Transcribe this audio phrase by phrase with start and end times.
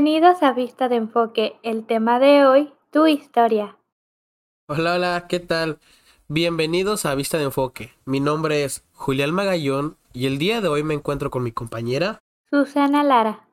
[0.00, 1.58] Bienvenidos a Vista de Enfoque.
[1.64, 3.76] El tema de hoy, tu historia.
[4.68, 5.80] Hola, hola, ¿qué tal?
[6.28, 7.92] Bienvenidos a Vista de Enfoque.
[8.04, 12.20] Mi nombre es Julián Magallón y el día de hoy me encuentro con mi compañera
[12.48, 13.48] Susana Lara.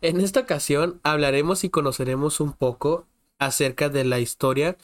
[0.00, 3.06] En esta ocasión hablaremos y conoceremos un poco
[3.38, 4.76] acerca de la historia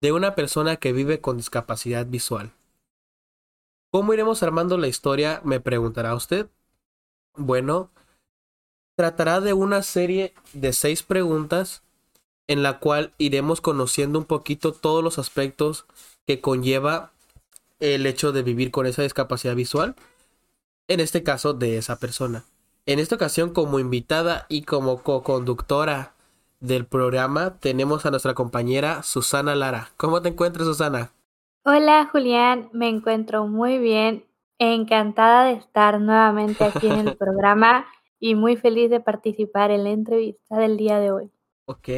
[0.00, 2.50] de una persona que vive con discapacidad visual.
[3.92, 5.40] ¿Cómo iremos armando la historia?
[5.44, 6.48] Me preguntará usted.
[7.36, 7.90] Bueno,
[9.02, 11.82] tratará de una serie de seis preguntas
[12.46, 15.86] en la cual iremos conociendo un poquito todos los aspectos
[16.24, 17.10] que conlleva
[17.80, 19.96] el hecho de vivir con esa discapacidad visual,
[20.86, 22.44] en este caso de esa persona.
[22.86, 26.14] En esta ocasión como invitada y como co-conductora
[26.60, 29.90] del programa tenemos a nuestra compañera Susana Lara.
[29.96, 31.10] ¿Cómo te encuentras Susana?
[31.64, 34.24] Hola Julián, me encuentro muy bien,
[34.60, 37.84] encantada de estar nuevamente aquí en el programa
[38.22, 41.30] y muy feliz de participar en la entrevista del día de hoy.
[41.64, 41.88] Ok,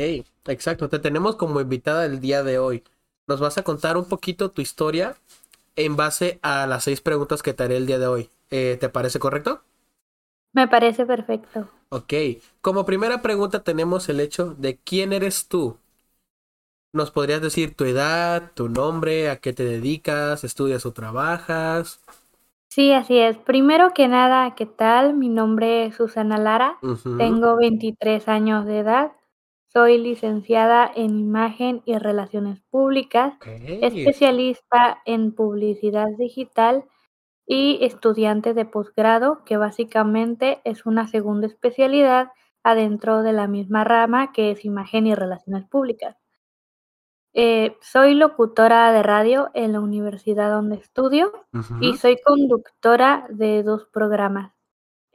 [0.46, 2.82] exacto, te tenemos como invitada el día de hoy.
[3.26, 5.16] Nos vas a contar un poquito tu historia
[5.76, 8.30] en base a las seis preguntas que te haré el día de hoy.
[8.50, 9.62] Eh, ¿Te parece correcto?
[10.54, 11.68] Me parece perfecto.
[11.90, 12.12] Ok,
[12.62, 15.78] como primera pregunta tenemos el hecho de quién eres tú.
[16.92, 22.00] ¿Nos podrías decir tu edad, tu nombre, a qué te dedicas, estudias o trabajas?
[22.74, 23.38] Sí, así es.
[23.38, 25.14] Primero que nada, ¿qué tal?
[25.14, 26.76] Mi nombre es Susana Lara,
[27.18, 29.12] tengo 23 años de edad,
[29.72, 33.34] soy licenciada en Imagen y Relaciones Públicas,
[33.80, 36.82] especialista en Publicidad Digital
[37.46, 42.32] y estudiante de posgrado, que básicamente es una segunda especialidad
[42.64, 46.16] adentro de la misma rama que es Imagen y Relaciones Públicas.
[47.36, 51.32] Eh, soy locutora de radio en la universidad donde estudio
[51.80, 54.52] y soy conductora de dos programas.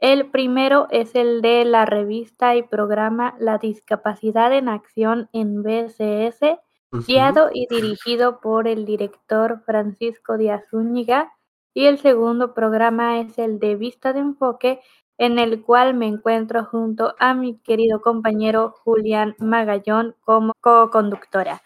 [0.00, 6.58] El primero es el de la revista y programa La Discapacidad en Acción en BCS,
[7.06, 11.32] guiado y dirigido por el director Francisco Díaz Zúñiga,
[11.72, 14.80] y el segundo programa es el de Vista de Enfoque,
[15.16, 21.62] en el cual me encuentro junto a mi querido compañero Julián Magallón como co-conductora.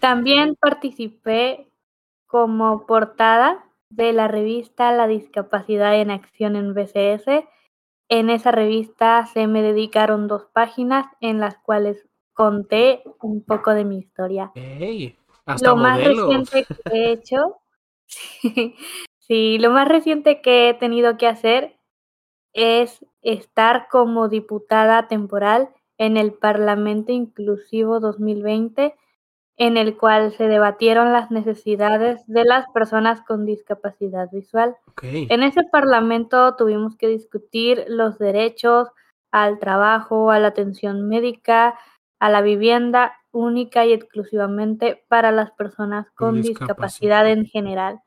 [0.00, 1.68] También participé
[2.26, 7.44] como portada de la revista La Discapacidad en Acción en BCS.
[8.08, 13.84] En esa revista se me dedicaron dos páginas en las cuales conté un poco de
[13.84, 14.52] mi historia.
[15.62, 17.58] lo más reciente que he hecho,
[19.18, 21.78] sí, lo más reciente que he tenido que hacer
[22.52, 28.94] es estar como diputada temporal en el Parlamento Inclusivo 2020
[29.56, 34.76] en el cual se debatieron las necesidades de las personas con discapacidad visual.
[35.02, 38.88] En ese parlamento tuvimos que discutir los derechos
[39.30, 41.78] al trabajo, a la atención médica,
[42.18, 47.28] a la vivienda única y exclusivamente para las personas con discapacidad.
[47.28, 48.00] en general,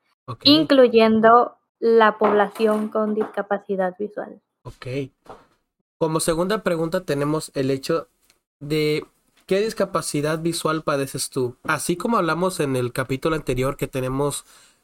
[0.43, 4.41] incluyendo la población con discapacidad visual.
[4.63, 4.87] Ok.
[5.97, 8.07] Como segunda pregunta tenemos el hecho
[8.59, 9.05] de
[9.45, 11.55] ¿Qué discapacidad visual padeces tú?
[11.63, 14.43] Así como hablamos en el capítulo anterior que tenemos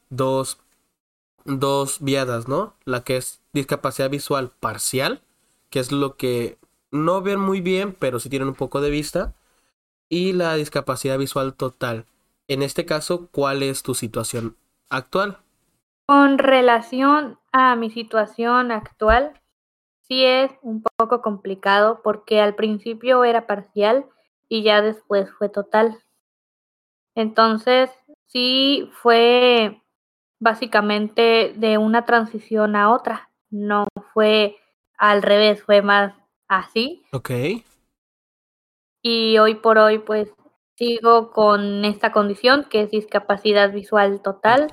[0.09, 0.59] dos,
[1.45, 2.75] dos viadas, ¿no?
[2.85, 5.21] La que es discapacidad visual parcial,
[5.71, 6.59] que es lo que
[6.91, 9.33] no ven muy bien, pero sí tienen un poco de vista,
[10.09, 12.05] y la discapacidad visual total.
[12.47, 14.57] En este caso, ¿cuál es tu situación
[14.91, 15.39] actual?
[16.05, 19.41] Con relación a mi situación actual,
[20.01, 24.05] sí es un poco complicado porque al principio era parcial
[24.51, 25.97] y ya después fue total.
[27.16, 27.89] Entonces,
[28.28, 29.81] sí fue
[30.41, 34.57] básicamente de una transición a otra, no fue
[34.98, 36.13] al revés, fue más
[36.50, 37.01] así.
[37.13, 37.31] Ok.
[39.01, 40.33] Y hoy por hoy, pues
[40.75, 44.68] sigo con esta condición que es discapacidad visual total.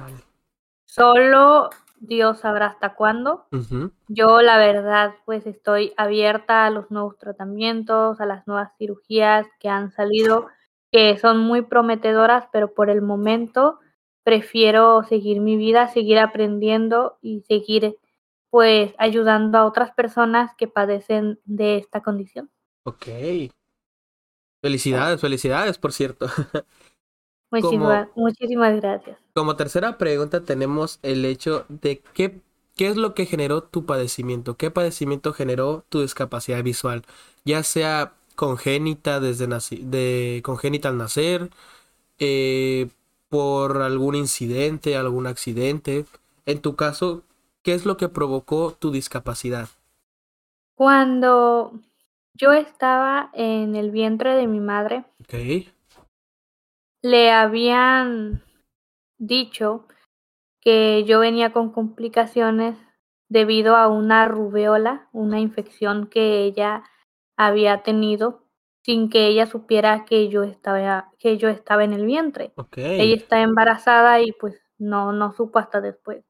[0.87, 3.47] Solo Dios sabrá hasta cuándo.
[4.09, 9.69] Yo la verdad pues estoy abierta a los nuevos tratamientos, a las nuevas cirugías que
[9.69, 10.49] han salido,
[10.91, 13.81] que son muy prometedoras, pero por el momento
[14.23, 17.97] prefiero seguir mi vida, seguir aprendiendo y seguir
[18.51, 22.51] pues ayudando a otras personas que padecen de esta condición.
[22.85, 23.07] Ok.
[24.61, 26.27] Felicidades, felicidades, por cierto.
[27.51, 29.19] Muchísimas, muchísimas gracias.
[29.35, 32.41] Como tercera pregunta tenemos el hecho de qué,
[32.77, 37.05] qué es lo que generó tu padecimiento, qué padecimiento generó tu discapacidad visual,
[37.45, 39.49] ya sea congénita desde
[39.81, 41.51] de congénita al nacer,
[42.19, 42.89] eh,
[43.29, 46.05] por algún incidente, algún accidente.
[46.47, 47.23] En tu caso,
[47.63, 49.69] ¿qué es lo que provocó tu discapacidad?
[50.75, 51.73] Cuando
[52.35, 55.05] Yo estaba en el vientre de mi madre.
[57.03, 58.43] Le habían
[59.19, 59.87] dicho
[60.61, 62.77] que yo venía con complicaciones
[63.29, 66.83] debido a una rubeola, una infección que ella
[67.37, 68.45] había tenido
[68.83, 72.53] sin que ella supiera que yo estaba, que yo estaba en el vientre.
[72.77, 76.25] Ella está embarazada y pues no, no supo hasta después.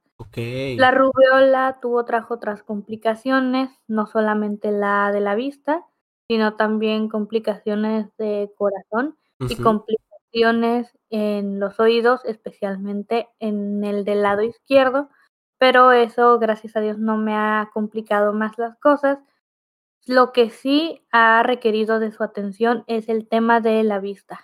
[0.76, 5.86] La rubeola tuvo trajo otras complicaciones, no solamente la de la vista,
[6.26, 14.42] sino también complicaciones de corazón y complicaciones en los oídos, especialmente en el del lado
[14.42, 15.08] izquierdo,
[15.58, 19.18] pero eso, gracias a Dios, no me ha complicado más las cosas.
[20.06, 24.40] Lo que sí ha requerido de su atención es el tema de la vista.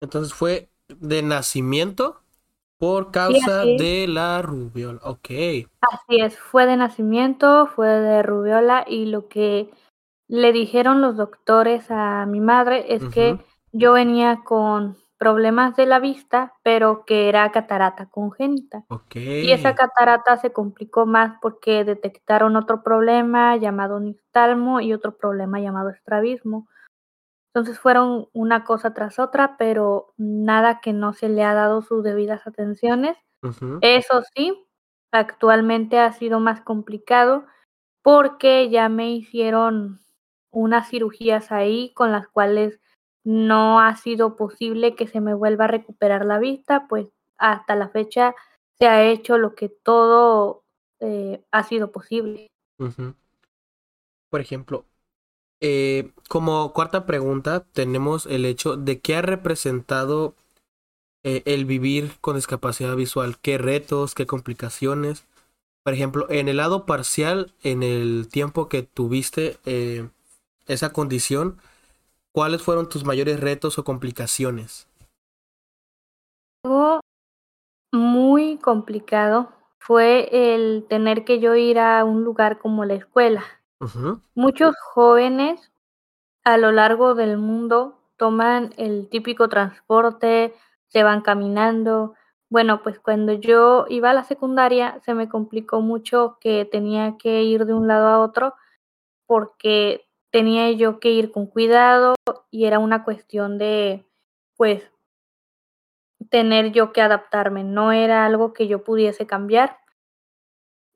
[0.00, 2.20] Entonces fue de nacimiento
[2.78, 5.00] por causa de la rubiola.
[5.04, 5.28] Ok.
[5.80, 9.70] Así es, fue de nacimiento, fue de rubiola y lo que
[10.28, 13.38] le dijeron los doctores a mi madre es que
[13.72, 18.86] yo venía con problemas de la vista, pero que era catarata congénita.
[19.14, 25.60] Y esa catarata se complicó más porque detectaron otro problema llamado nixtalmo y otro problema
[25.60, 26.68] llamado estrabismo.
[27.52, 32.02] Entonces fueron una cosa tras otra, pero nada que no se le ha dado sus
[32.02, 33.18] debidas atenciones.
[33.82, 34.54] Eso sí,
[35.12, 37.44] actualmente ha sido más complicado
[38.02, 40.00] porque ya me hicieron
[40.50, 42.80] unas cirugías ahí con las cuales
[43.24, 47.06] no ha sido posible que se me vuelva a recuperar la vista, pues
[47.36, 48.34] hasta la fecha
[48.78, 50.64] se ha hecho lo que todo
[51.00, 52.50] eh, ha sido posible.
[54.30, 54.86] Por ejemplo,
[55.60, 60.34] eh, como cuarta pregunta tenemos el hecho de qué ha representado
[61.22, 65.26] eh, el vivir con discapacidad visual, qué retos, qué complicaciones.
[65.82, 69.58] Por ejemplo, en el lado parcial, en el tiempo que tuviste
[70.66, 71.58] esa condición,
[72.32, 74.88] ¿Cuáles fueron tus mayores retos o complicaciones?
[76.64, 77.00] Algo
[77.92, 83.42] muy complicado fue el tener que yo ir a un lugar como la escuela.
[84.34, 85.72] Muchos jóvenes
[86.44, 90.54] a lo largo del mundo toman el típico transporte,
[90.86, 92.14] se van caminando.
[92.48, 97.42] Bueno, pues cuando yo iba a la secundaria se me complicó mucho que tenía que
[97.42, 98.54] ir de un lado a otro
[99.26, 102.14] porque tenía yo que ir con cuidado
[102.50, 104.06] y era una cuestión de,
[104.56, 104.90] pues,
[106.30, 109.78] tener yo que adaptarme, no era algo que yo pudiese cambiar.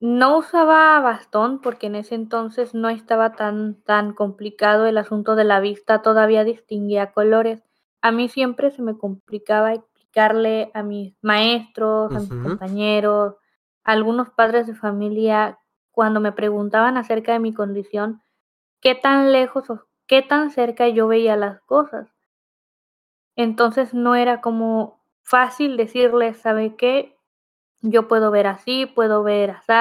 [0.00, 5.44] No usaba bastón porque en ese entonces no estaba tan, tan complicado el asunto de
[5.44, 7.62] la vista, todavía distinguía colores.
[8.02, 13.37] A mí siempre se me complicaba explicarle a mis maestros, a mis compañeros,
[13.82, 15.58] a algunos padres de familia,
[15.90, 18.20] cuando me preguntaban acerca de mi condición,
[18.84, 22.08] qué tan lejos o qué tan cerca yo veía las cosas.
[23.36, 27.16] Entonces no era como fácil decirles, ¿sabe qué?
[27.82, 29.72] Yo puedo ver así, puedo ver así,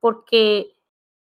[0.00, 0.74] porque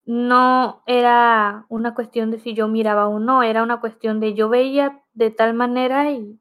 [0.06, 4.48] no era una cuestión de si yo miraba o no, era una cuestión de yo
[4.50, 6.40] veía de tal manera y,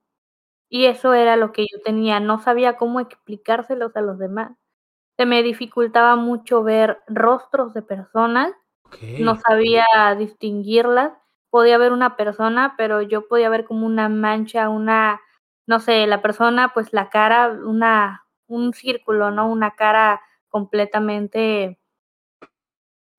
[0.70, 4.54] y eso era lo que yo tenía, no sabía cómo explicárselos a los demás.
[5.18, 8.54] Se me dificultaba mucho ver rostros de personas
[9.20, 9.86] no sabía
[10.18, 11.14] distinguirlas.
[11.50, 15.22] Podía ver una persona, pero yo podía ver como una mancha, una,
[15.68, 19.50] no sé, la persona, pues la cara, una, un círculo, ¿no?
[19.50, 21.80] Una cara completamente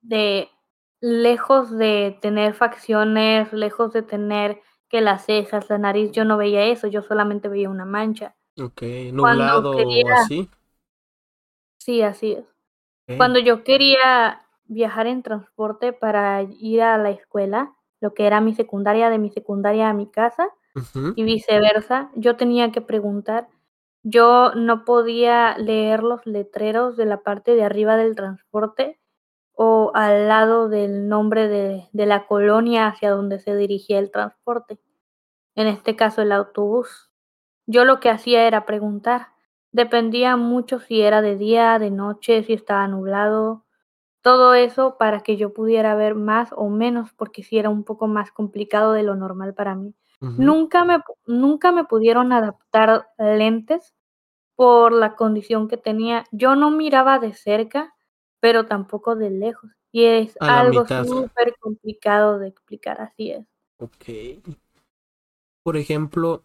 [0.00, 0.50] de
[1.00, 6.64] lejos de tener facciones, lejos de tener que las cejas, la nariz, yo no veía
[6.64, 8.36] eso, yo solamente veía una mancha.
[8.60, 9.74] Ok, nublado
[10.14, 10.48] así.
[11.78, 12.44] Sí, así es.
[13.16, 14.41] Cuando yo quería
[14.72, 19.30] viajar en transporte para ir a la escuela, lo que era mi secundaria, de mi
[19.30, 20.48] secundaria a mi casa
[21.16, 22.10] y viceversa.
[22.14, 23.48] Yo tenía que preguntar.
[24.02, 28.98] Yo no podía leer los letreros de la parte de arriba del transporte
[29.54, 34.80] o al lado del nombre de, de la colonia hacia donde se dirigía el transporte.
[35.54, 37.10] En este caso, el autobús.
[37.66, 39.28] Yo lo que hacía era preguntar.
[39.70, 43.64] Dependía mucho si era de día, de noche, si estaba nublado,
[44.22, 48.08] todo eso para que yo pudiera ver más o menos, porque sí era un poco
[48.08, 49.94] más complicado de lo normal para mí.
[50.36, 53.94] Nunca me nunca me pudieron adaptar lentes
[54.56, 56.24] por la condición que tenía.
[56.32, 57.94] Yo no miraba de cerca,
[58.40, 63.46] pero tampoco de lejos, y es algo súper complicado de explicar, así es.
[63.80, 64.42] Okey.
[65.66, 66.42] Por ejemplo,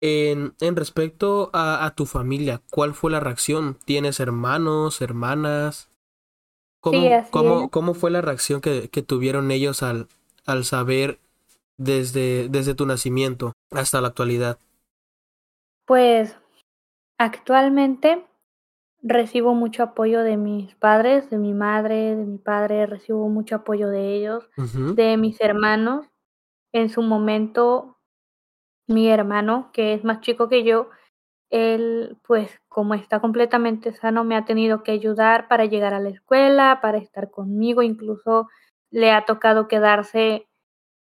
[0.00, 3.78] en en respecto a a tu familia, ¿cuál fue la reacción?
[3.86, 5.88] ¿Tienes hermanos, hermanas?
[6.84, 10.06] ¿Cómo, cómo, ¿Cómo, fue la reacción que, que, tuvieron ellos al,
[10.44, 11.18] al saber
[11.78, 14.58] desde, desde tu nacimiento hasta la actualidad?
[15.86, 16.36] Pues
[17.16, 18.26] actualmente
[19.02, 23.88] recibo mucho apoyo de mis padres, de mi madre, de mi padre, recibo mucho apoyo
[23.88, 24.48] de ellos,
[24.94, 26.06] de mis hermanos.
[26.72, 27.98] En su momento,
[28.86, 30.90] mi hermano, que es más chico que yo,
[31.50, 36.08] él, pues como está completamente sano, me ha tenido que ayudar para llegar a la
[36.10, 38.48] escuela, para estar conmigo, incluso
[38.90, 40.46] le ha tocado quedarse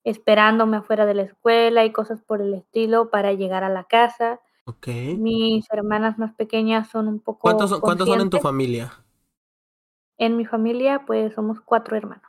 [0.03, 4.39] esperándome afuera de la escuela y cosas por el estilo para llegar a la casa.
[4.65, 5.17] Okay.
[5.17, 8.91] Mis hermanas más pequeñas son un poco ¿Cuántos son, ¿cuántos son en tu familia?
[10.17, 12.23] En mi familia, pues somos cuatro hermanos.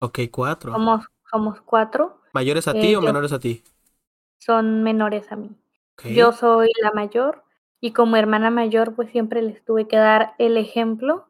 [0.00, 0.72] Ok, cuatro.
[0.72, 2.20] Somos, somos cuatro.
[2.32, 3.62] ¿Mayores a ti Eh, o menores a ti?
[4.38, 5.50] Son menores a mí.
[5.94, 6.06] Ok.
[6.06, 7.44] Yo soy la mayor
[7.80, 11.26] y como hermana mayor, pues siempre les tuve que dar el ejemplo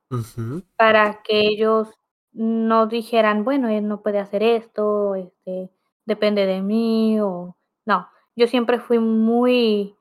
[0.77, 1.89] para que ellos
[2.33, 5.71] no dijeran, bueno, él no puede hacer esto, este,
[6.07, 8.09] depende de mí o no.
[8.37, 9.95] Yo siempre fui muy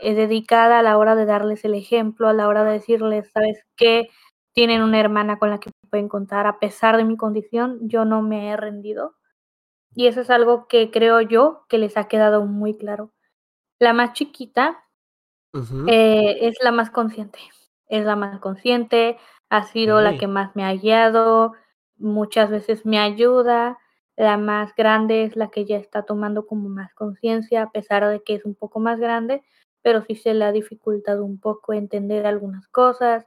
[0.00, 3.64] eh, dedicada a la hora de darles el ejemplo, a la hora de decirles, ¿sabes
[3.76, 4.08] qué?
[4.52, 8.22] Tienen una hermana con la que pueden contar, a pesar de mi condición, yo no
[8.22, 9.14] me he rendido.
[9.94, 13.12] Y eso es algo que creo yo que les ha quedado muy claro.
[13.80, 14.83] La más chiquita
[15.88, 17.38] eh, es la más consciente,
[17.88, 19.18] es la más consciente,
[19.50, 21.52] ha sido la que más me ha guiado,
[21.96, 23.78] muchas veces me ayuda,
[24.16, 28.22] la más grande es la que ya está tomando como más conciencia, a pesar de
[28.22, 29.42] que es un poco más grande,
[29.82, 33.26] pero sí se le ha dificultado un poco entender algunas cosas,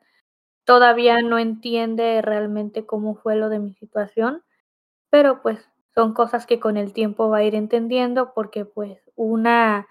[0.65, 4.43] todavía no entiende realmente cómo fue lo de mi situación,
[5.09, 5.59] pero pues
[5.95, 9.87] son cosas que con el tiempo va a ir entendiendo porque pues una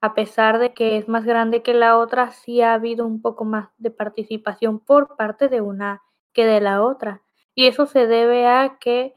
[0.00, 3.44] a pesar de que es más grande que la otra, sí ha habido un poco
[3.44, 6.02] más de participación por parte de una
[6.32, 7.22] que de la otra.
[7.54, 9.14] Y eso se debe a que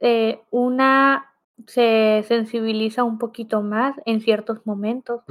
[0.00, 1.26] eh, una
[1.66, 5.22] se sensibiliza un poquito más en ciertos momentos.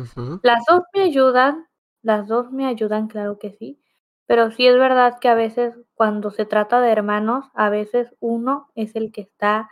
[0.43, 1.67] Las 2 me ayudan,
[2.03, 3.81] las 2 me ayudan, claro que sí,
[4.27, 8.69] pero sí es verdad que a veces cuando se trata de hermanos, a veces uno
[8.75, 9.69] es el que está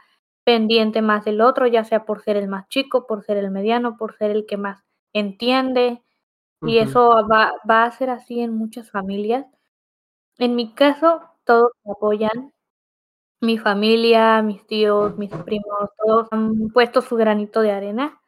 [0.49, 3.97] pendiente más del otro, ya sea por ser el más chico, por ser el mediano,
[3.97, 6.01] por ser el que más entiende,
[6.63, 9.45] y eso va va a ser así en muchas familias.
[10.39, 12.51] En mi caso, todos me apoyan,
[13.41, 18.19] mi familia, mis tíos, mis primos, todos han puesto su granito de arena.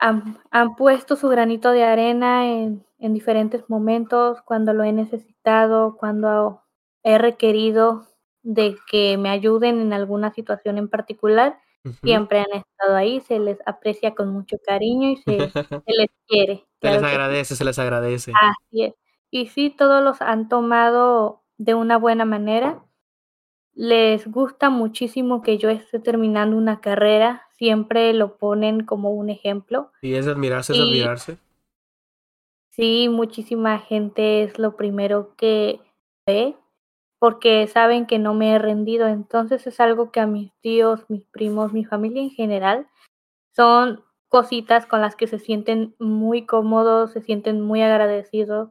[0.00, 5.96] Han han puesto su granito de arena en en diferentes momentos, cuando lo he necesitado,
[5.96, 6.62] cuando
[7.02, 8.06] he requerido
[8.44, 11.58] de que me ayuden en alguna situación en particular,
[12.02, 16.64] siempre han estado ahí, se les aprecia con mucho cariño y se se les quiere,
[16.80, 18.32] Se les que agradece, se les agradece.
[18.34, 18.94] Así es.
[19.30, 22.84] Y sí, todos los han tomado de una buena manera.
[23.72, 29.90] Les gusta muchísimo que yo esté terminando una carrera, siempre lo ponen como un ejemplo.
[30.02, 31.38] Y es de admirarse, es admirarse.
[32.70, 35.80] sí, muchísima gente es lo primero que
[36.26, 36.56] ve,
[37.24, 39.08] porque saben que no me he rendido.
[39.08, 42.86] Entonces, es algo que a mis tíos, mis primos, mi familia en general,
[43.56, 48.68] son cositas con las que se sienten muy cómodos, se sienten muy agradecidos,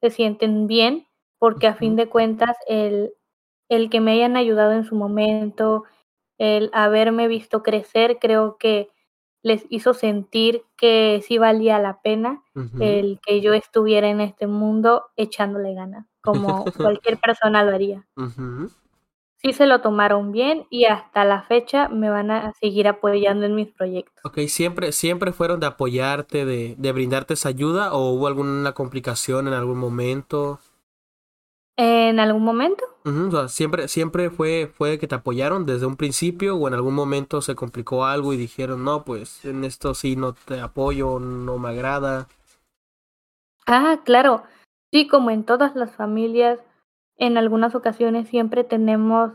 [0.00, 1.08] se sienten bien,
[1.40, 3.14] porque a fin de cuentas el
[3.68, 5.84] el que me hayan ayudado en su momento,
[6.38, 8.90] el haberme visto crecer, creo que
[9.42, 12.44] les hizo sentir que sí valía la pena
[12.80, 18.04] el que yo estuviera en este mundo echándole ganas, como cualquier persona lo haría.
[18.16, 18.70] Ujú.
[19.40, 23.54] Sí se lo tomaron bien y hasta la fecha me van a seguir apoyando en
[23.54, 24.24] mis proyectos.
[24.24, 29.46] Okey, ¿siempre siempre fueron de apoyarte, de de brindarte esa ayuda, o hubo alguna complicación
[29.46, 30.58] en algún momento?
[31.76, 32.84] ¿En algún momento?
[33.04, 36.74] Ujú, o sea, ¿siempre siempre fue fue que te apoyaron desde un principio, o en
[36.74, 41.18] algún momento se complicó algo y dijeron: "No, pues, en esto sí no te apoyo,
[41.20, 42.28] no me agrada"?
[43.66, 44.42] Ah, claro.
[44.92, 46.58] Sí, como en todas las familias,
[47.16, 49.32] en algunas ocasiones siempre tenemos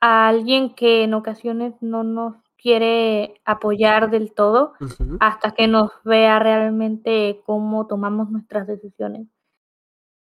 [0.00, 4.74] a alguien que en ocasiones no nos quiere apoyar del todo,
[5.18, 9.26] hasta que nos vea realmente cómo tomamos nuestras decisiones.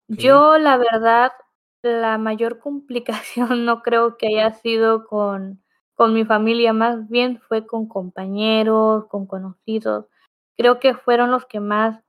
[0.09, 1.33] Yo, la verdad,
[1.83, 5.62] la mayor complicación no creo que haya sido con
[5.99, 10.07] con mi familia, más bien fue con compañeros, con conocidos.
[10.57, 12.00] Creo que fueron los que más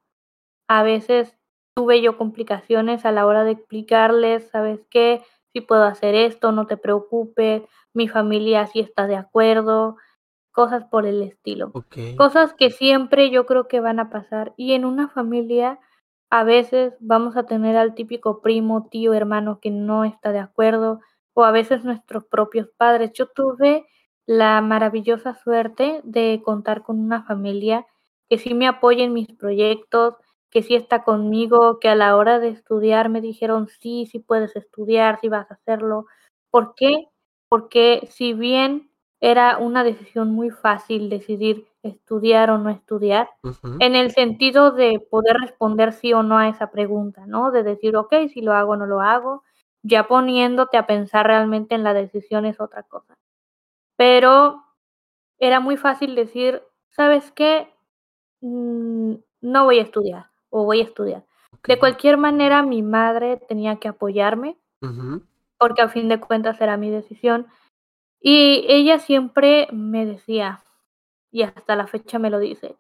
[0.68, 1.39] a veces
[1.80, 5.22] tuve yo complicaciones a la hora de explicarles, ¿sabes qué?
[5.54, 9.96] Sí puedo hacer esto, no te preocupes, mi familia sí está de acuerdo,
[10.52, 11.72] cosas por el estilo.
[12.18, 14.54] Cosas que siempre yo creo que van a pasar.
[14.58, 15.80] Y en una familia,
[16.30, 21.00] a veces vamos a tener al típico primo, tío, hermano que no está de acuerdo,
[21.34, 23.14] o a veces nuestros propios padres.
[23.14, 23.86] Yo tuve
[24.26, 27.86] la maravillosa suerte de contar con una familia
[28.28, 30.16] que sí me apoya en mis proyectos,
[30.52, 34.56] que sí está conmigo, que a la hora de estudiar me dijeron: "Sí, sí puedes
[34.56, 36.06] estudiar, sí vas a hacerlo".
[36.52, 37.08] ¿Por qué?
[37.50, 38.92] Porque si bien
[39.22, 43.30] era una decisión muy fácil decidir estudiar o no estudiar,
[43.80, 47.52] en el sentido de poder responder sí o no a esa pregunta, ¿no?
[47.52, 49.44] De decir: "Okey, si lo hago o no lo hago",
[49.84, 53.16] ya poniéndote a pensar realmente en la decisión es otra cosa.
[53.98, 54.64] Pero
[55.40, 57.70] era muy fácil decir: "¿Sabes qué?
[58.42, 61.26] Mm, no voy a estudiar, o voy a estudiar".
[61.68, 64.58] De cualquier manera, mi madre tenía que apoyarme
[65.60, 67.48] porque a fin de cuentas era mi decisión,
[68.22, 70.64] y ella siempre me decía,
[71.32, 72.78] y hasta la fecha me lo dice: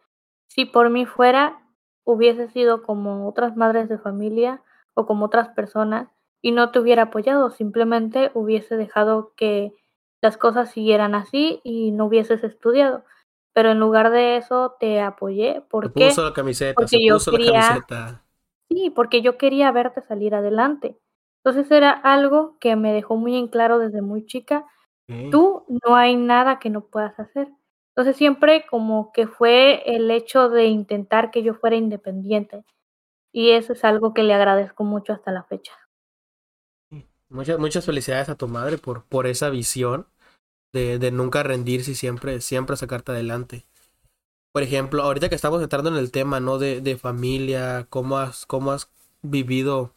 [0.50, 1.60] "Si por mí fuera,
[2.06, 4.64] hubiese sido como otras madres de familia
[4.96, 6.10] o como otras personas
[6.42, 9.74] y no te hubiera apoyado, simplemente hubiese dejado que
[10.22, 13.04] las cosas siguieran así y no hubieses estudiado,
[13.54, 16.12] pero en lugar de eso te apoyé, ¿por Se qué?
[16.12, 18.26] puso la camiseta, Porque se yo puso la quería camiseta.
[18.70, 20.98] sí, porque yo quería verte salir adelante.
[21.44, 24.66] Entonces, era algo que me dejó muy en claro desde muy chica.
[25.30, 27.50] "Tú, no hay nada que no puedas hacer".
[27.96, 32.66] Entonces, siempre como que fue el hecho de intentar que yo fuera independiente,
[33.34, 35.74] y eso es algo que le agradezco mucho hasta la fecha.
[37.30, 40.08] Muchas muchas felicidades a tu madre por por esa visión
[40.74, 43.66] de de nunca rendirse y siempre siempre sacarte adelante.
[44.52, 46.58] Por ejemplo, ahorita que estamos entrando en el tema, ¿no?
[46.60, 48.90] De de familia, cómo has cómo has
[49.22, 49.92] vivido,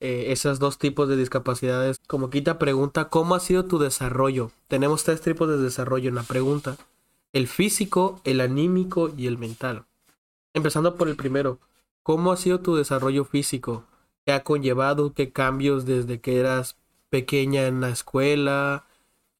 [0.00, 2.00] eh, esos 2 tipos de discapacidades.
[2.06, 4.50] Como quinta pregunta, ¿cómo ha sido tu desarrollo?
[4.68, 6.76] Tenemos 3 tipos de desarrollo en la pregunta:
[7.32, 9.84] el físico, el anímico y el mental.
[10.54, 11.58] Empezando por el primero,
[12.02, 13.84] ¿cómo ha sido tu desarrollo físico?
[14.26, 15.12] ¿Qué ha conllevado?
[15.14, 16.76] ¿Qué cambios desde que eras
[17.10, 18.84] pequeña en la escuela?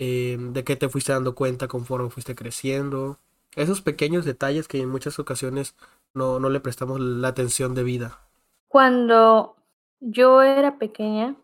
[0.01, 3.19] Em, ¿de qué te fuiste dando cuenta conforme fuiste creciendo?
[3.57, 5.75] Esos pequeños detalles que en muchas ocasiones
[6.15, 8.21] no no le prestamos la atención debida.
[8.69, 9.57] Cuando
[10.01, 11.37] yo era pequeña,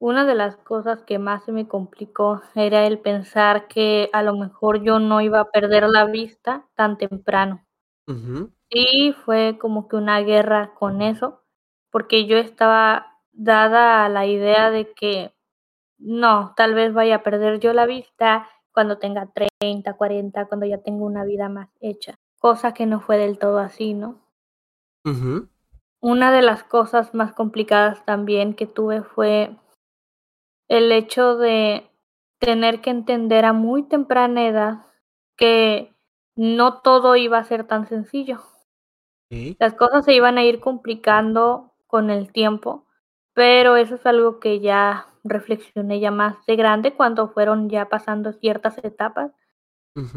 [0.00, 4.36] una de las cosas que más se me complicó era el pensar que a lo
[4.36, 7.66] mejor yo no iba a perder la vista tan temprano.
[8.70, 11.42] Sí, fue como que una guerra con eso,
[11.90, 15.34] porque yo estaba dada a la idea de que
[16.00, 20.78] no, tal vez vaya a perder yo la vista cuando tenga 30, 40, cuando ya
[20.78, 24.20] tenga una vida más hecha, cosa que no fue del todo así, ¿no?
[25.04, 25.48] Ujú.
[26.00, 29.56] Una de las cosas más complicadas también que tuve fue
[30.68, 31.90] el hecho de
[32.38, 34.86] tener que entender a muy temprana edad
[35.36, 35.94] que
[36.36, 38.40] no todo iba a ser tan sencillo.
[39.58, 42.86] Las cosas se iban a ir complicando con el tiempo,
[43.40, 48.34] pero eso es algo que ya reflexioné ya más de grande cuando fueron ya pasando
[48.34, 49.32] ciertas etapas.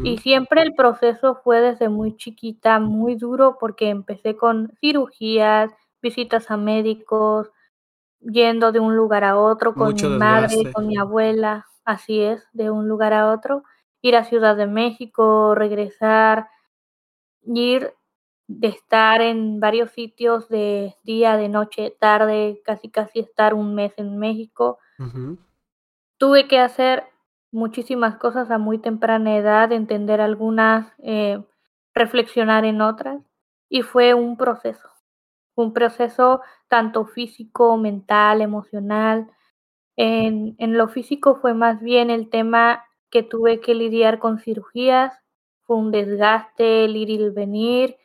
[0.04, 6.52] Y siempre el proceso fue desde muy chiquita, muy duro, porque empecé con cirugías, visitas
[6.52, 7.50] a médicos,
[8.20, 12.72] yendo de un lugar a otro con mi madre, con mi abuela, así es, de
[12.72, 13.64] un lugar a otro,
[14.02, 16.50] ir a Ciudad de México, regresar,
[17.46, 17.94] ir
[18.48, 23.94] de estar en varios sitios de día, de noche, tarde, casi, casi estar un mes
[23.98, 24.80] en México.
[26.18, 27.06] Tuve que hacer
[27.52, 31.42] muchísimas cosas a muy temprana edad, entender algunas, eh,
[31.94, 33.22] reflexionar en otras,
[33.70, 34.90] y fue un proceso,
[35.56, 39.30] un proceso tanto físico, mental, emocional.
[39.96, 45.14] En en lo físico fue más bien el tema que tuve que lidiar con cirugías,
[45.64, 47.96] fue un desgaste el ir y el venir,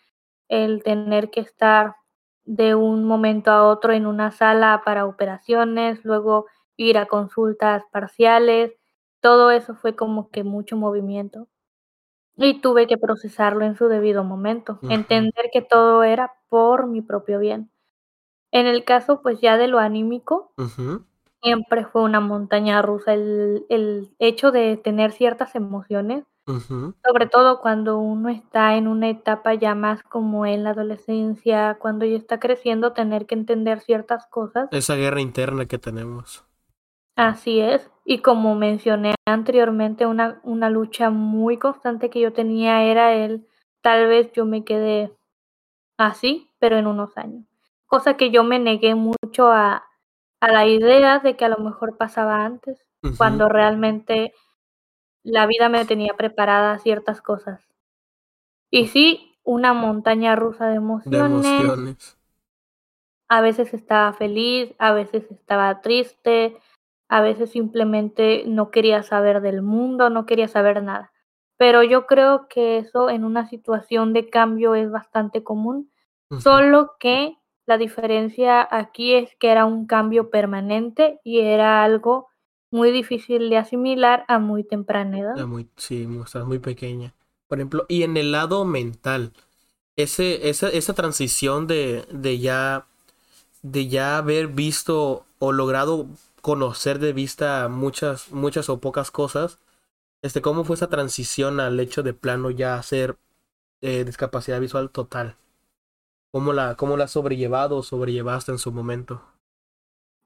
[0.48, 1.96] el tener que estar
[2.44, 8.72] de un momento a otro en una sala para operaciones, luego ir a consultas parciales,
[9.20, 11.48] todo eso fue como que mucho movimiento.
[12.36, 17.38] Y tuve que procesarlo en su debido momento, entender que todo era por mi propio
[17.40, 17.70] bien.
[18.52, 20.52] En el caso, pues, ya de lo anímico,
[21.42, 26.24] siempre fue una montaña rusa el el hecho de tener ciertas emociones,
[27.04, 32.06] Sobre todo cuando uno está en una etapa ya más como en la adolescencia, cuando
[32.06, 34.68] ya está creciendo, tener que entender ciertas cosas.
[34.72, 36.44] Esa guerra interna que tenemos.
[37.16, 43.12] Así es, y como mencioné anteriormente, una una lucha muy constante que yo tenía era
[43.12, 43.46] el
[43.82, 45.12] tal vez yo me quede
[45.98, 47.44] así, pero en unos años,
[47.86, 49.84] cosa que yo me negué mucho a
[50.40, 54.32] a la idea de que a lo mejor pasaba antes, cuando realmente
[55.24, 57.60] la vida me tenía preparada ciertas cosas.
[58.70, 61.46] Y sí, una montaña rusa de De emociones.
[61.46, 62.18] emociones.
[63.28, 66.56] A veces estaba feliz, a veces estaba triste,
[67.08, 71.12] a veces simplemente no quería saber del mundo, no quería saber nada.
[71.58, 75.90] Pero yo creo que eso en una situación de cambio es bastante común,
[76.40, 82.27] solo que la diferencia aquí es que era un cambio permanente y era algo
[82.70, 85.46] muy difícil de asimilar a muy temprana edad.
[85.46, 87.14] muy, sí, estás muy pequeña.
[87.46, 89.32] Por ejemplo, y en el lado mental,
[89.96, 92.86] ese, esa, esa transición de, de ya
[93.62, 96.06] de ya haber visto o logrado
[96.40, 99.58] conocer de vista muchas, muchas o pocas cosas,
[100.22, 103.18] este, ¿cómo fue esa transición al hecho de plano ya hacer
[103.80, 105.36] eh, discapacidad visual total?
[106.32, 109.22] ¿Cómo la, cómo la has sobrellevado o sobrellevaste en su momento?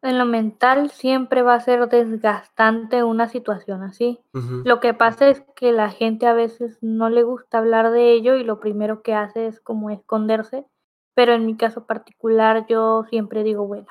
[0.03, 4.19] En lo mental siempre va a ser desgastante una situación así.
[4.33, 8.35] Lo que pasa es que la gente a veces no le gusta hablar de ello
[8.35, 10.67] y lo primero que hace es como esconderse,
[11.15, 13.87] pero en mi caso particular yo siempre digo, bueno,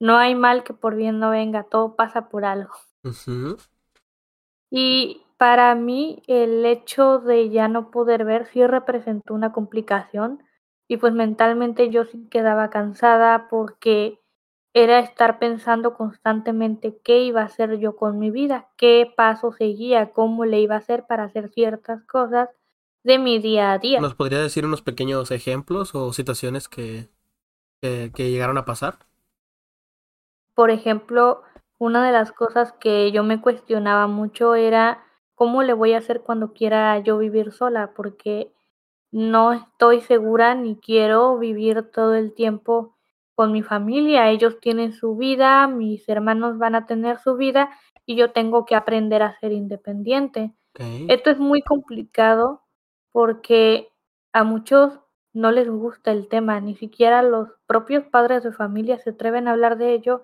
[0.00, 2.72] no hay mal que por bien no venga, todo pasa por algo.
[4.70, 10.42] Y para mí el hecho de ya no poder ver sí representó una complicación
[10.88, 14.18] y pues mentalmente yo sí quedaba cansada porque
[14.76, 20.10] era estar pensando constantemente qué iba a hacer yo con mi vida, qué paso seguía,
[20.10, 22.50] cómo le iba a hacer para hacer ciertas cosas
[23.02, 24.00] de mi día a día.
[24.00, 27.08] ¿Nos podría decir unos pequeños ejemplos o situaciones que,
[27.80, 28.98] que, que llegaron a pasar?
[30.52, 31.40] Por ejemplo,
[31.78, 35.02] una de las cosas que yo me cuestionaba mucho era
[35.34, 38.52] cómo le voy a hacer cuando quiera yo vivir sola, porque
[39.10, 42.95] no estoy segura ni quiero vivir todo el tiempo
[43.36, 44.30] con mi familia.
[44.30, 47.70] Ellos tienen su vida, mis hermanos van a tener su vida
[48.04, 50.52] y yo tengo que aprender a ser independiente.
[51.08, 52.62] Esto es muy complicado
[53.12, 53.88] porque
[54.32, 54.98] a muchos
[55.32, 59.52] no les gusta el tema, ni siquiera los propios padres de familia se atreven a
[59.52, 60.22] hablar de ello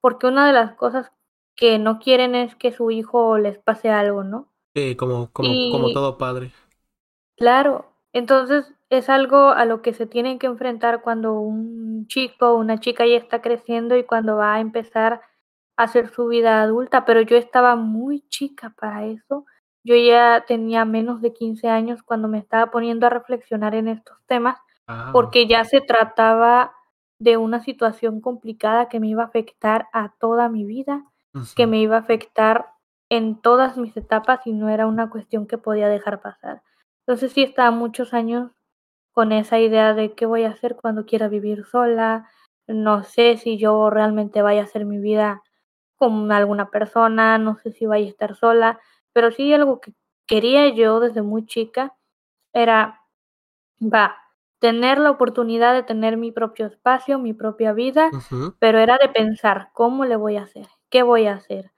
[0.00, 1.12] porque una de las cosas
[1.56, 4.48] que no quieren es que su hijo les pase algo, ¿no?
[4.74, 6.52] Sí, como, como, como todo padre.
[7.36, 12.58] Claro, entonces es algo a lo que se tienen que enfrentar cuando un chico o
[12.58, 15.22] una chica ya está creciendo y cuando va a empezar
[15.78, 19.46] a hacer su vida adulta, pero yo estaba muy chica para eso.
[19.82, 24.18] Yo ya tenía menos de 15 años cuando me estaba poniendo a reflexionar en estos
[24.26, 25.08] temas, ah.
[25.14, 26.74] porque ya se trataba
[27.18, 31.02] de una situación complicada que me iba a afectar a toda mi vida,
[31.56, 32.66] que me iba a afectar
[33.08, 36.62] en todas mis etapas y no era una cuestión que podía dejar pasar.
[37.06, 38.50] Entonces sí estaba muchos años
[39.12, 42.28] con esa idea de qué voy a hacer cuando quiera vivir sola,
[42.66, 45.42] no sé si yo realmente vaya a hacer mi vida
[45.96, 48.80] con alguna persona, no sé si vaya a estar sola,
[49.12, 49.92] pero sí algo que
[50.26, 51.94] quería yo desde muy chica
[52.52, 53.00] era,
[53.80, 54.16] va,
[54.60, 58.10] tener la oportunidad de tener mi propio espacio, mi propia vida,
[58.60, 61.72] pero era de pensar cómo le voy a hacer, qué voy a hacer,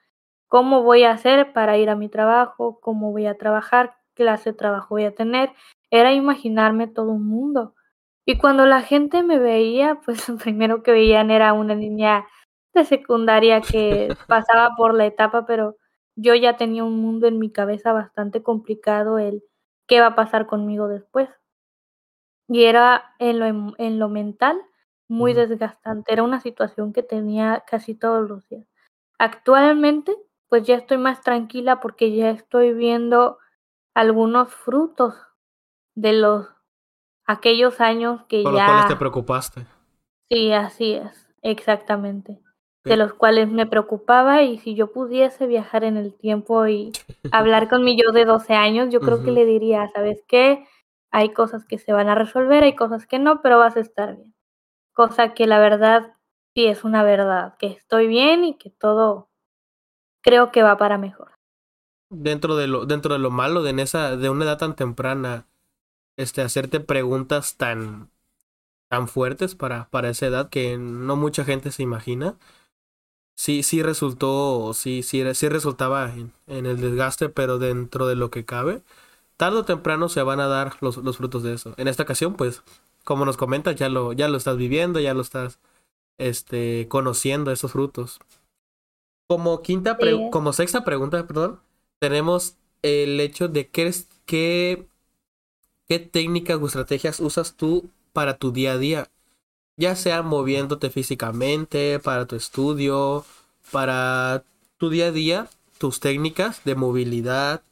[0.49, 4.51] cómo voy a hacer para ir a mi trabajo, cómo voy a trabajar, qué clase
[4.53, 5.53] de trabajo voy a tener.
[5.95, 7.77] Era imaginarme todo un mundo.
[8.27, 12.27] Y cuando la gente me veía, pues lo primero que veían era una niña
[12.75, 15.77] de secundaria que pasaba por la etapa, pero
[16.17, 19.45] yo ya tenía un mundo en mi cabeza bastante complicado el
[19.87, 21.29] qué va a pasar conmigo después.
[22.49, 24.61] Y era en lo, em, en lo mental
[25.09, 28.67] muy desgastante, era una situación que tenía casi todos los días.
[29.19, 30.17] Actualmente,
[30.49, 33.39] pues ya estoy más tranquila porque ya estoy viendo
[33.95, 35.15] algunos frutos
[35.95, 36.47] de los
[37.27, 38.61] aquellos años que Por ya...
[38.61, 39.67] los cuales te preocupaste.
[40.31, 42.41] Sí, así es, exactamente.
[42.85, 46.93] De los cuales me preocupaba y si yo pudiese viajar en el tiempo y
[47.33, 50.67] hablar con mi yo de 12 años, yo creo que le diría, ¿sabes qué?
[51.11, 54.17] Hay cosas que se van a resolver, hay cosas que no, pero vas a estar
[54.17, 54.35] bien.
[54.93, 56.13] Cosa que la verdad
[56.55, 59.31] sí es una verdad, que estoy bien y que todo
[60.23, 61.33] creo que va para mejor.
[62.11, 65.47] Dentro de lo, dentro de lo malo de, en esa, de una edad tan temprana,
[66.16, 68.11] este, hacerte preguntas tan,
[68.88, 72.37] tan fuertes para, para esa edad que no mucha gente se imagina.
[73.37, 78.31] Sí, sí resultó, sí, sí, sí resultaba en, en el desgaste, pero dentro de lo
[78.31, 78.83] que cabe
[79.37, 81.74] tarde o temprano se van a dar los, los, frutos de eso.
[81.77, 82.62] En esta ocasión, pues,
[83.05, 85.59] como nos comentas, ya lo, ya lo estás viviendo, ya lo estás
[86.18, 88.20] este, conociendo esos frutos.
[89.27, 89.96] Como quinta
[90.31, 91.61] como sexta pregunta, perdón,
[91.98, 93.92] tenemos el hecho de qué,
[94.27, 94.87] qué,
[95.88, 99.09] qué técnicas o estrategias usas tú para tu día a día.
[99.77, 103.25] Ya sea moviéndote físicamente, para tu estudio,
[103.70, 104.44] para
[104.79, 107.62] tu día a día, tus técnicas de movilidad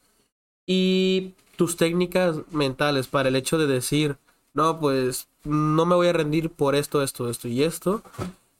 [0.65, 4.17] y tus técnicas mentales para el hecho de decir,
[4.53, 8.03] no, pues no me voy a rendir por esto, esto, esto y esto,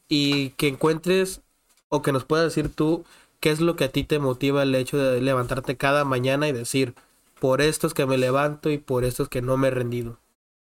[0.08, 1.42] y que encuentres
[1.90, 3.04] o que nos puedas decir tú
[3.40, 6.54] qué es lo que a ti te motiva el hecho de levantarte cada mañana y
[6.54, 6.96] decir,
[7.44, 10.18] por esto es que me levanto y por esto es que no me he rendido.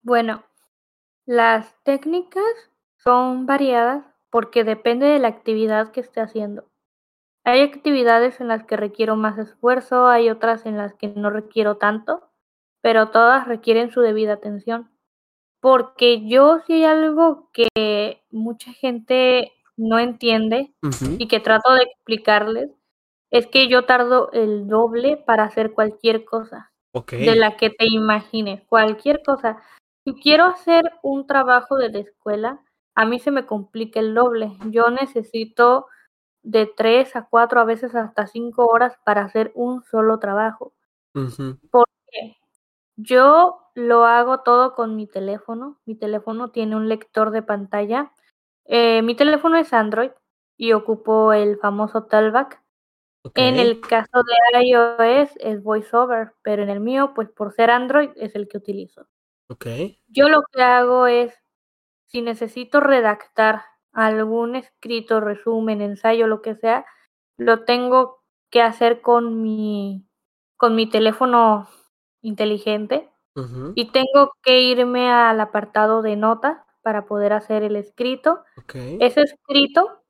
[0.03, 0.43] Bueno,
[1.25, 2.43] las técnicas
[2.97, 6.69] son variadas porque depende de la actividad que esté haciendo.
[7.45, 11.77] Hay actividades en las que requiero más esfuerzo, hay otras en las que no requiero
[11.77, 12.29] tanto,
[12.81, 14.91] pero todas requieren su debida atención.
[15.61, 20.75] Porque yo si hay algo que mucha gente no entiende
[21.19, 22.71] y que trato de explicarles,
[23.35, 26.70] es que yo tardo el doble para hacer cualquier cosa
[27.11, 29.61] de la que te imagines, cualquier cosa.
[30.05, 32.62] Si quiero hacer un trabajo de la escuela,
[32.94, 34.53] a mí se me complica el doble.
[34.70, 35.87] Yo necesito
[36.44, 40.73] de tres a cuatro, a veces hasta cinco horas para hacer un solo trabajo.
[41.12, 42.37] Porque
[42.94, 45.81] yo lo hago todo con mi teléfono.
[45.87, 48.12] Mi teléfono tiene un lector de pantalla.
[48.64, 50.12] Eh, mi teléfono es Android
[50.57, 52.63] y ocupo el famoso Talback.
[53.35, 58.11] En el caso de iOS es VoiceOver, pero en el mío, pues por ser Android,
[58.17, 59.07] es el que utilizo.
[59.49, 59.99] Okay.
[60.09, 61.35] Yo lo que hago es,
[62.07, 66.85] si necesito redactar algún escrito, resumen, ensayo, lo que sea,
[67.37, 70.07] lo tengo que hacer con mi,
[70.57, 71.69] con mi teléfono
[72.21, 73.11] inteligente
[73.75, 78.45] y tengo que irme al apartado de notas para poder hacer el escrito.
[78.73, 80.05] Ese escrito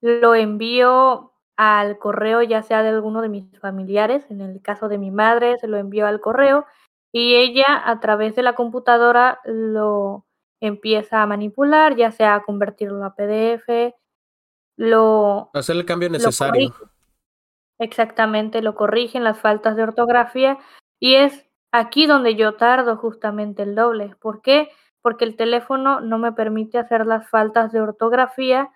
[0.00, 4.98] lo envío al correo ya sea de alguno de mis familiares, en el caso de
[4.98, 6.66] mi madre se lo envío al correo
[7.12, 10.26] y ella a través de la computadora lo
[10.60, 13.94] empieza a manipular, ya sea a convertirlo a PDF,
[14.76, 15.50] lo...
[15.54, 16.74] Hacer el cambio necesario.
[17.78, 20.58] Exactamente, lo corrigen las faltas de ortografía
[20.98, 24.16] y es aquí donde yo tardo justamente el doble.
[24.20, 24.70] ¿Por qué?
[25.02, 28.70] Porque el teléfono no me permite hacer las faltas de ortografía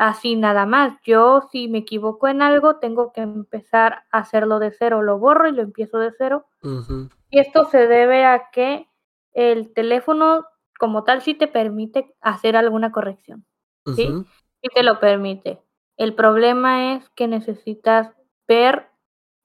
[0.00, 0.94] así nada más.
[1.04, 5.46] Yo si me equivoco en algo, tengo que empezar a hacerlo de cero, lo borro
[5.46, 6.46] y lo empiezo de cero.
[7.28, 8.88] Y esto se debe a que
[9.32, 10.46] el teléfono
[10.78, 13.44] como tal sí te permite hacer alguna corrección.
[13.94, 14.08] ¿sí?
[14.62, 15.60] Sí te lo permite.
[15.98, 18.10] El problema es que necesitas
[18.48, 18.88] ver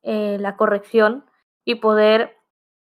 [0.03, 1.25] eh, la corrección
[1.65, 2.37] y poder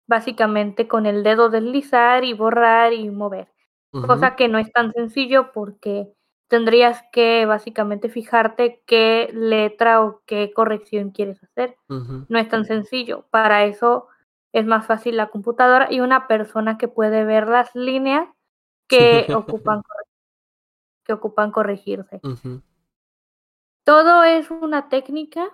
[0.08, 3.48] básicamente con el dedo deslizar y borrar y mover.
[3.92, 6.14] Cosa que no es tan sencillo porque
[6.52, 11.78] tendrías que básicamente fijarte qué letra o qué corrección quieres hacer.
[11.88, 13.26] No es tan sencillo.
[13.30, 14.10] Para eso
[14.52, 18.28] es más fácil la computadora y una persona que puede ver las líneas
[18.88, 19.82] que ocupan
[21.06, 22.20] que ocupan corregirse.
[23.86, 25.48] Todo es una técnica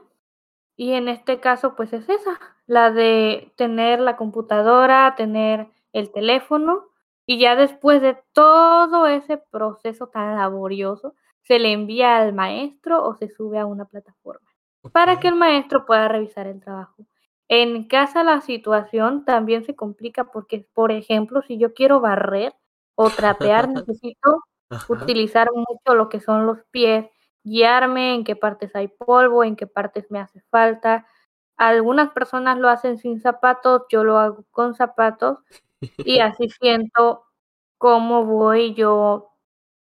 [0.76, 6.88] y en este caso pues es esa, la de tener la computadora, tener el teléfono
[7.28, 11.14] y ya después de todo ese proceso tan laborioso,
[11.44, 14.48] se le envía al maestro o se sube a una plataforma
[14.94, 17.06] para que el maestro pueda revisar el trabajo.
[17.50, 22.54] En casa la situación también se complica porque, por ejemplo, si yo quiero barrer
[22.96, 24.44] o trapear, necesito
[24.88, 27.06] utilizar mucho lo que son los pies,
[27.44, 31.06] guiarme en qué partes hay polvo, en qué partes me hace falta.
[31.58, 35.40] Algunas personas lo hacen sin zapatos, yo lo hago con zapatos
[35.82, 37.26] y así siento
[37.78, 39.30] cómo voy yo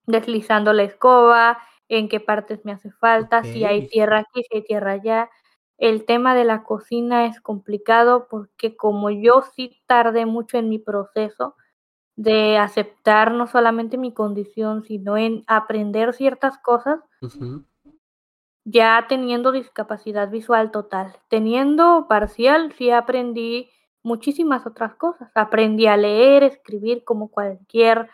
[0.07, 4.65] deslizando la escoba, en qué partes me hace falta, si hay tierra aquí, si hay
[4.65, 5.31] tierra allá.
[5.77, 10.79] El tema de la cocina es complicado porque como yo sí tardé mucho en mi
[10.79, 11.57] proceso
[12.17, 17.01] de aceptar no solamente mi condición, sino en aprender ciertas cosas,
[18.65, 21.17] ya teniendo discapacidad visual total.
[21.29, 23.69] Teniendo parcial, sí aprendí
[24.05, 25.31] muchísimas otras cosas.
[25.35, 28.11] Aprendí a leer, escribir como cualquier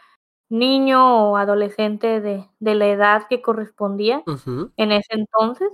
[0.50, 4.22] niño o adolescente de, de la edad que correspondía
[4.76, 5.68] en ese entonces,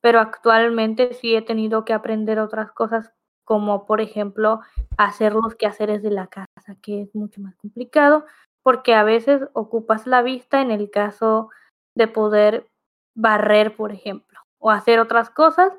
[0.00, 3.12] pero actualmente sí he tenido que aprender otras cosas
[3.44, 4.60] como por ejemplo
[4.96, 8.24] hacer los quehaceres de la casa, que es mucho más complicado
[8.62, 11.50] porque a veces ocupas la vista en el caso
[11.96, 12.68] de poder
[13.14, 15.72] barrer, por ejemplo, o hacer otras cosas,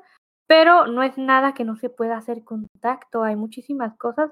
[0.46, 3.22] pero no es nada que no se pueda hacer con tacto.
[3.22, 4.30] Hay muchísimas cosas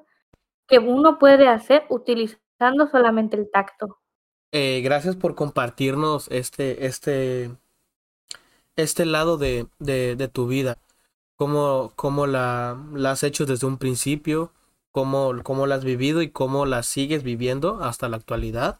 [0.68, 3.98] que uno puede hacer utilizando solamente el tacto.
[4.52, 7.56] Eh, gracias por compartirnos este, este,
[8.76, 10.76] este lado de, de, tu vida.
[11.36, 14.52] Cómo, cómo la, la, has hecho desde un principio,
[14.90, 18.78] cómo, cómo la has vivido y cómo la sigues viviendo hasta la actualidad.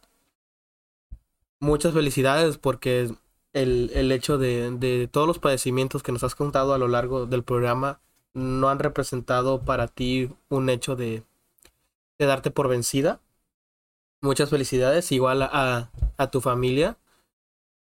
[1.59, 3.11] Muchas felicidades porque
[3.53, 7.27] el, el hecho de, de, todos los padecimientos que nos has contado a lo largo
[7.27, 8.01] del programa
[8.35, 11.23] no han representado para ti un hecho de,
[12.19, 13.21] de darte por vencida.
[14.21, 16.97] Muchas felicidades, igual a, a tu familia.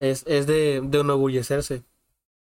[0.00, 1.82] Es, es de, de enorgullecerse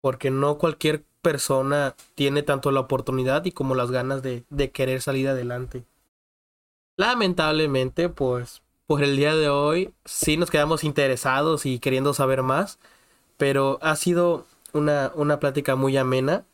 [0.01, 5.03] porque no cualquier persona tiene tanto la oportunidad y como las ganas de, de querer
[5.03, 5.85] salir adelante.
[6.97, 12.79] Lamentablemente, pues por el día de hoy sí nos quedamos interesados y queriendo saber más,
[13.41, 16.45] pero ha sido una, una plática muy amena.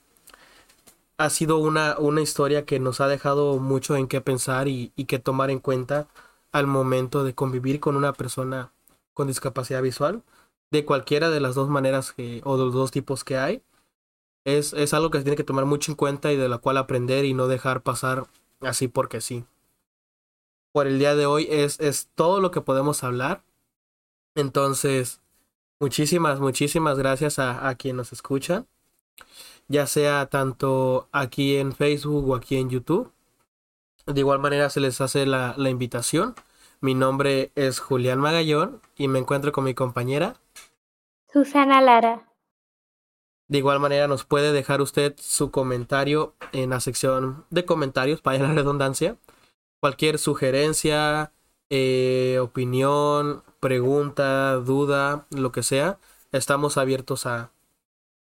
[1.18, 5.06] Ha sido una, una historia que nos ha dejado mucho en qué pensar y, y
[5.06, 6.06] que tomar en cuenta
[6.52, 8.70] al momento de convivir con una persona
[9.14, 10.22] con discapacidad visual,
[10.70, 13.62] de cualquiera de las dos maneras que, o de los dos tipos que hay.
[14.44, 16.76] Es, es algo que se tiene que tomar mucho en cuenta y de la cual
[16.76, 18.28] aprender y no dejar pasar
[18.60, 19.44] así porque sí.
[20.70, 23.42] Por el día de hoy es, es todo lo que podemos hablar.
[24.36, 25.20] Entonces,
[25.80, 28.64] muchísimas, muchísimas gracias a, a quien nos escucha.
[29.68, 33.12] Ya sea tanto aquí en Facebook o aquí en YouTube.
[34.06, 36.34] De igual manera se les hace la, la invitación
[36.80, 40.36] mi nombre es Julián Magallón y me encuentro con mi compañera
[41.32, 42.30] Susana Lara.
[43.48, 48.38] De igual manera nos puede dejar usted su comentario en la sección de comentarios, para
[48.38, 49.16] la redundancia.
[49.80, 51.32] Cualquier sugerencia,
[51.70, 55.98] eh, opinión, pregunta, duda, lo que sea,
[56.32, 57.52] estamos abiertos a,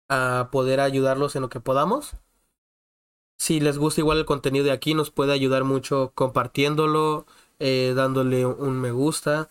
[0.09, 2.15] a poder ayudarlos en lo que podamos.
[3.37, 7.25] Si les gusta igual el contenido de aquí, nos puede ayudar mucho compartiéndolo,
[7.59, 9.49] eh, dándole un me gusta.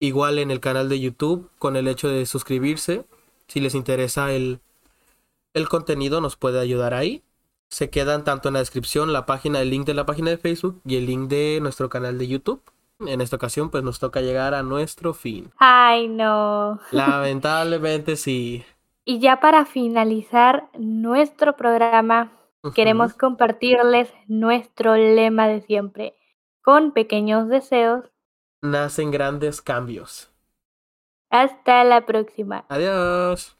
[0.00, 3.06] Igual en el canal de YouTube con el hecho de suscribirse.
[3.48, 4.60] Si les interesa el,
[5.54, 7.22] el contenido nos puede ayudar ahí.
[7.70, 10.80] Se quedan tanto en la descripción la página, el link de la página de Facebook
[10.84, 12.62] y el link de nuestro canal de YouTube.
[13.00, 15.50] En esta ocasión pues nos toca llegar a nuestro fin.
[15.58, 16.80] Ay, no.
[16.90, 18.64] Lamentablemente sí.
[19.04, 22.32] Y ya para finalizar nuestro programa,
[22.74, 26.14] queremos compartirles nuestro lema de siempre.
[26.62, 28.04] Con pequeños deseos
[28.64, 30.30] nacen grandes cambios.
[31.30, 32.64] Hasta la próxima.
[32.68, 33.56] Adiós.